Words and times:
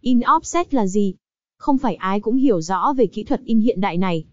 In 0.00 0.20
offset 0.20 0.64
là 0.70 0.86
gì? 0.86 1.14
Không 1.56 1.78
phải 1.78 1.94
ai 1.94 2.20
cũng 2.20 2.36
hiểu 2.36 2.60
rõ 2.60 2.92
về 2.96 3.06
kỹ 3.06 3.24
thuật 3.24 3.40
in 3.44 3.60
hiện 3.60 3.80
đại 3.80 3.96
này. 3.96 4.24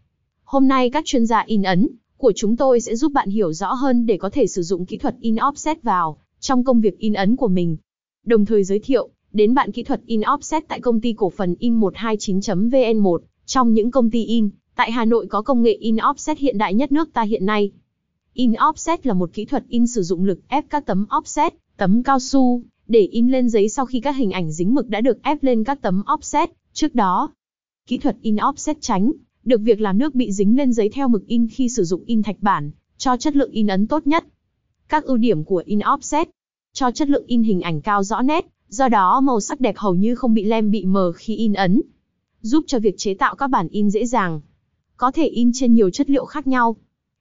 Hôm 0.44 0.68
nay 0.68 0.90
các 0.90 1.06
chuyên 1.06 1.26
gia 1.26 1.44
in 1.48 1.64
ấn 1.64 1.88
của 2.18 2.34
chúng 2.36 2.58
tôi 2.58 2.82
sẽ 2.82 2.96
giúp 2.96 3.12
bạn 3.12 3.30
hiểu 3.30 3.54
rõ 3.54 3.74
hơn 3.74 4.06
để 4.06 4.18
có 4.18 4.30
thể 4.30 4.48
sử 4.48 4.62
dụng 4.64 4.86
kỹ 4.86 4.98
thuật 4.98 5.16
in 5.22 5.36
offset 5.36 5.76
vào 5.84 6.18
trong 6.40 6.64
công 6.64 6.82
việc 6.82 7.00
in 7.00 7.14
ấn 7.14 7.36
của 7.36 7.48
mình. 7.48 7.78
Đồng 8.26 8.46
thời 8.46 8.64
giới 8.64 8.80
thiệu 8.80 9.10
đến 9.34 9.54
bạn 9.54 9.72
kỹ 9.72 9.84
thuật 9.84 10.02
in 10.06 10.22
offset 10.22 10.62
tại 10.68 10.80
công 10.80 11.02
ty 11.02 11.14
cổ 11.14 11.30
phần 11.30 11.56
in129.vn1 11.60 13.18
trong 13.46 13.74
những 13.74 13.92
công 13.92 14.10
ty 14.12 14.26
in 14.26 14.50
tại 14.76 14.92
Hà 14.92 15.06
Nội 15.06 15.28
có 15.30 15.42
công 15.42 15.62
nghệ 15.64 15.74
in 15.74 15.96
offset 15.96 16.36
hiện 16.38 16.58
đại 16.58 16.74
nhất 16.74 16.92
nước 16.92 17.14
ta 17.14 17.22
hiện 17.22 17.46
nay. 17.46 17.72
In 18.34 18.52
offset 18.52 18.98
là 19.04 19.14
một 19.14 19.30
kỹ 19.34 19.46
thuật 19.46 19.64
in 19.68 19.88
sử 19.88 20.04
dụng 20.04 20.24
lực 20.24 20.40
ép 20.48 20.66
các 20.70 20.86
tấm 20.86 21.06
offset, 21.10 21.50
tấm 21.78 22.04
cao 22.04 22.20
su, 22.20 22.62
để 22.88 23.00
in 23.00 23.28
lên 23.28 23.50
giấy 23.50 23.70
sau 23.70 23.86
khi 23.86 24.00
các 24.00 24.16
hình 24.16 24.32
ảnh 24.32 24.52
dính 24.52 24.76
mực 24.76 24.90
đã 24.90 25.02
được 25.02 25.24
ép 25.24 25.44
lên 25.44 25.64
các 25.64 25.82
tấm 25.82 26.04
offset 26.06 26.48
trước 26.74 26.96
đó. 26.96 27.30
Kỹ 27.88 27.98
thuật 27.98 28.18
in 28.22 28.36
offset 28.36 28.76
tránh 28.82 29.12
được 29.44 29.62
việc 29.62 29.82
làm 29.82 29.98
nước 29.98 30.16
bị 30.16 30.32
dính 30.32 30.58
lên 30.58 30.74
giấy 30.74 30.90
theo 30.90 31.08
mực 31.08 31.28
in 31.28 31.48
khi 31.48 31.70
sử 31.70 31.84
dụng 31.84 32.04
in 32.06 32.24
thạch 32.24 32.40
bản, 32.40 32.72
cho 32.98 33.18
chất 33.18 33.36
lượng 33.36 33.52
in 33.52 33.68
ấn 33.68 33.88
tốt 33.88 34.08
nhất. 34.08 34.26
Các 34.90 35.04
ưu 35.04 35.18
điểm 35.18 35.44
của 35.44 35.64
in 35.66 35.80
offset 35.80 36.26
cho 36.74 36.92
chất 36.92 37.10
lượng 37.10 37.26
in 37.28 37.44
hình 37.44 37.62
ảnh 37.62 37.82
cao 37.82 38.04
rõ 38.04 38.22
nét, 38.22 38.46
do 38.68 38.88
đó 38.88 39.22
màu 39.22 39.40
sắc 39.40 39.60
đẹp 39.60 39.78
hầu 39.78 39.96
như 39.96 40.16
không 40.16 40.34
bị 40.34 40.44
lem 40.44 40.72
bị 40.72 40.86
mờ 40.86 41.12
khi 41.16 41.36
in 41.36 41.54
ấn. 41.54 41.82
Giúp 42.42 42.64
cho 42.68 42.80
việc 42.80 42.96
chế 42.98 43.14
tạo 43.14 43.36
các 43.36 43.48
bản 43.48 43.68
in 43.68 43.90
dễ 43.90 44.06
dàng. 44.06 44.42
Có 44.98 45.12
thể 45.12 45.28
in 45.28 45.52
trên 45.54 45.74
nhiều 45.74 45.90
chất 45.90 46.10
liệu 46.10 46.26
khác 46.26 46.48
nhau. 46.48 46.76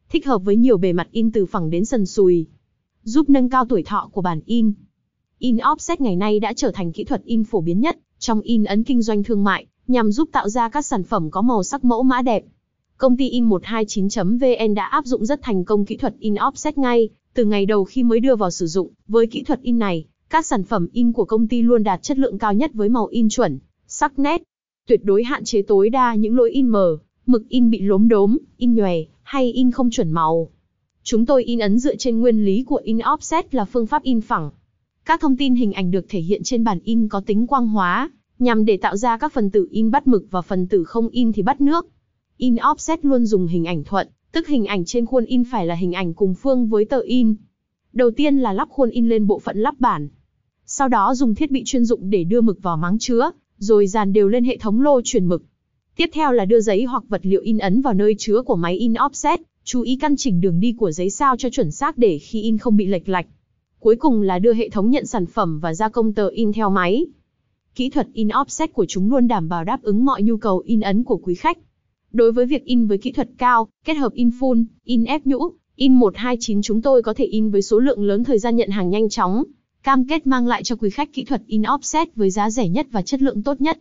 Thích 0.09 0.27
hợp 0.27 0.39
với 0.39 0.57
nhiều 0.57 0.79
bề 0.79 0.93
mặt 0.93 1.09
in 1.11 1.33
từ 1.33 1.47
phẳng 1.47 1.71
đến 1.71 1.85
sần 1.85 2.07
sùi. 2.07 2.47
Giúp 3.03 3.31
nâng 3.31 3.51
cao 3.51 3.65
tuổi 3.69 3.83
thọ 3.83 4.11
của 4.13 4.23
bản 4.23 4.41
in. 4.47 4.73
In 5.39 5.57
offset 5.57 5.97
ngày 5.99 6.17
nay 6.17 6.41
đã 6.41 6.53
trở 6.53 6.71
thành 6.71 6.93
kỹ 6.93 7.05
thuật 7.05 7.25
in 7.25 7.45
phổ 7.45 7.61
biến 7.61 7.81
nhất 7.81 7.99
trong 8.19 8.41
in 8.41 8.65
ấn 8.65 8.85
kinh 8.85 9.03
doanh 9.03 9.23
thương 9.23 9.45
mại, 9.45 9.67
nhằm 9.87 10.13
giúp 10.13 10.29
tạo 10.33 10.49
ra 10.49 10.69
các 10.69 10.87
sản 10.87 11.03
phẩm 11.05 11.31
có 11.31 11.43
màu 11.43 11.63
sắc 11.63 11.85
mẫu 11.85 12.03
mã 12.03 12.23
đẹp. 12.23 12.45
Công 12.97 13.17
ty 13.17 13.41
in129.vn 13.41 14.75
đã 14.75 14.85
áp 14.85 15.07
dụng 15.07 15.27
rất 15.27 15.43
thành 15.43 15.65
công 15.65 15.85
kỹ 15.85 15.97
thuật 15.97 16.15
in 16.19 16.35
offset 16.35 16.73
ngay 16.77 17.09
từ 17.35 17.45
ngày 17.45 17.67
đầu 17.67 17.85
khi 17.85 18.03
mới 18.03 18.21
đưa 18.21 18.37
vào 18.37 18.51
sử 18.51 18.67
dụng. 18.67 18.91
Với 19.09 19.27
kỹ 19.27 19.43
thuật 19.43 19.61
in 19.63 19.79
này, 19.79 20.05
các 20.31 20.47
sản 20.47 20.65
phẩm 20.65 20.89
in 20.93 21.13
của 21.13 21.25
công 21.25 21.49
ty 21.49 21.63
luôn 21.63 21.83
đạt 21.83 22.03
chất 22.03 22.19
lượng 22.19 22.39
cao 22.39 22.55
nhất 22.55 22.71
với 22.75 22.89
màu 22.89 23.07
in 23.07 23.29
chuẩn, 23.29 23.59
sắc 23.87 24.19
nét, 24.19 24.43
tuyệt 24.87 25.05
đối 25.05 25.25
hạn 25.25 25.45
chế 25.45 25.63
tối 25.63 25.91
đa 25.91 26.15
những 26.15 26.37
lỗi 26.37 26.51
in 26.51 26.69
mờ, 26.69 26.99
mực 27.27 27.49
in 27.49 27.71
bị 27.71 27.81
lốm 27.81 28.09
đốm, 28.09 28.39
in 28.57 28.75
nhòe 28.75 28.95
hay 29.23 29.53
in 29.53 29.71
không 29.71 29.91
chuẩn 29.91 30.11
màu. 30.11 30.51
Chúng 31.03 31.27
tôi 31.27 31.45
in 31.45 31.59
ấn 31.59 31.79
dựa 31.79 31.97
trên 31.97 32.21
nguyên 32.21 32.45
lý 32.45 32.63
của 32.63 32.81
in 32.85 32.99
offset 32.99 33.43
là 33.51 33.65
phương 33.65 33.87
pháp 33.87 34.03
in 34.03 34.21
phẳng. 34.21 34.51
Các 35.07 35.21
thông 35.21 35.37
tin 35.37 35.55
hình 35.55 35.73
ảnh 35.73 35.91
được 35.91 36.07
thể 36.09 36.21
hiện 36.21 36.43
trên 36.43 36.65
bản 36.65 36.79
in 36.85 37.09
có 37.09 37.21
tính 37.21 37.47
quang 37.47 37.69
hóa, 37.69 38.11
nhằm 38.39 38.65
để 38.65 38.77
tạo 38.77 38.97
ra 38.97 39.19
các 39.19 39.33
phần 39.33 39.51
tử 39.51 39.69
in 39.71 39.91
bắt 39.91 40.07
mực 40.07 40.27
và 40.31 40.43
phần 40.43 40.67
tử 40.67 40.85
không 40.85 41.09
in 41.09 41.33
thì 41.33 41.43
bắt 41.43 41.61
nước. 41.61 41.87
In 42.37 42.55
offset 42.55 42.97
luôn 43.03 43.27
dùng 43.27 43.47
hình 43.47 43.65
ảnh 43.65 43.85
thuận, 43.85 44.09
tức 44.33 44.47
hình 44.47 44.67
ảnh 44.67 44.85
trên 44.85 45.07
khuôn 45.07 45.25
in 45.25 45.45
phải 45.45 45.67
là 45.67 45.75
hình 45.75 45.93
ảnh 45.93 46.15
cùng 46.15 46.35
phương 46.35 46.69
với 46.69 46.85
tờ 46.85 47.01
in. 47.01 47.35
Đầu 47.93 48.11
tiên 48.11 48.37
là 48.37 48.53
lắp 48.53 48.69
khuôn 48.71 48.91
in 48.91 49.09
lên 49.09 49.27
bộ 49.27 49.39
phận 49.39 49.59
lắp 49.59 49.75
bản. 49.81 50.09
Sau 50.65 50.89
đó 50.89 51.15
dùng 51.15 51.35
thiết 51.35 51.51
bị 51.51 51.63
chuyên 51.65 51.85
dụng 51.85 52.11
để 52.11 52.25
đưa 52.25 52.41
mực 52.41 52.63
vào 52.63 52.77
máng 52.77 52.99
chứa, 52.99 53.31
rồi 53.59 53.87
dàn 53.87 54.13
đều 54.13 54.29
lên 54.29 54.45
hệ 54.45 54.57
thống 54.57 54.81
lô 54.81 55.01
truyền 55.05 55.27
mực. 55.27 55.43
Tiếp 55.97 56.11
theo 56.13 56.33
là 56.33 56.45
đưa 56.45 56.61
giấy 56.61 56.85
hoặc 56.85 57.03
vật 57.09 57.27
liệu 57.27 57.41
in 57.41 57.59
ấn 57.59 57.81
vào 57.81 57.95
nơi 57.95 58.15
chứa 58.19 58.43
của 58.43 58.57
máy 58.57 58.77
in 58.77 58.93
offset, 58.93 59.39
chú 59.65 59.81
ý 59.81 59.97
căn 59.97 60.17
chỉnh 60.17 60.41
đường 60.41 60.61
đi 60.61 60.73
của 60.73 60.93
giấy 60.93 61.11
sao 61.11 61.37
cho 61.37 61.51
chuẩn 61.51 61.71
xác 61.71 61.99
để 61.99 62.19
khi 62.19 62.43
in 62.43 62.59
không 62.59 62.77
bị 62.77 62.87
lệch 62.87 63.09
lạch. 63.09 63.27
Cuối 63.87 63.97
cùng 63.97 64.23
là 64.23 64.39
đưa 64.39 64.53
hệ 64.53 64.69
thống 64.69 64.91
nhận 64.91 65.07
sản 65.07 65.27
phẩm 65.27 65.61
và 65.61 65.75
gia 65.75 65.89
công 65.89 66.13
tờ 66.13 66.29
in 66.29 66.53
theo 66.53 66.71
máy. 66.71 67.07
Kỹ 67.75 67.91
thuật 67.91 68.09
in 68.13 68.29
offset 68.29 68.69
của 68.73 68.87
chúng 68.89 69.11
luôn 69.11 69.29
đảm 69.29 69.49
bảo 69.49 69.65
đáp 69.65 69.83
ứng 69.83 70.05
mọi 70.05 70.23
nhu 70.23 70.37
cầu 70.37 70.63
in 70.67 70.81
ấn 70.81 71.05
của 71.05 71.17
quý 71.17 71.35
khách. 71.35 71.59
Đối 72.13 72.33
với 72.33 72.47
việc 72.47 72.65
in 72.65 72.87
với 72.87 72.99
kỹ 72.99 73.13
thuật 73.13 73.29
cao, 73.39 73.69
kết 73.85 73.95
hợp 73.95 74.13
in 74.13 74.31
full, 74.41 74.65
in 74.85 75.05
ép 75.05 75.27
nhũ, 75.27 75.39
in 75.77 75.95
129 75.95 76.63
chúng 76.63 76.83
tôi 76.83 77.03
có 77.03 77.15
thể 77.15 77.25
in 77.25 77.51
với 77.51 77.63
số 77.63 77.79
lượng 77.79 78.05
lớn 78.05 78.25
thời 78.25 78.39
gian 78.39 78.57
nhận 78.57 78.71
hàng 78.71 78.91
nhanh 78.91 79.09
chóng. 79.09 79.45
Cam 79.83 80.05
kết 80.09 80.27
mang 80.27 80.47
lại 80.47 80.63
cho 80.63 80.77
quý 80.77 80.91
khách 80.91 81.13
kỹ 81.13 81.25
thuật 81.25 81.43
in 81.47 81.63
offset 81.63 82.07
với 82.15 82.31
giá 82.31 82.51
rẻ 82.51 82.69
nhất 82.69 82.87
và 82.91 83.03
chất 83.03 83.23
lượng 83.23 83.43
tốt 83.43 83.61
nhất. 83.61 83.79